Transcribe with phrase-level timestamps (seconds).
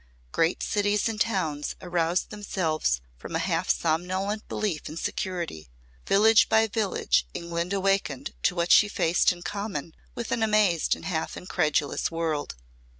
[0.31, 5.69] Great cities and towns aroused themselves from a half somnolent belief in security.
[6.07, 11.05] Village by village England awakened to what she faced in common with an amazed and
[11.05, 12.55] half incredulous world.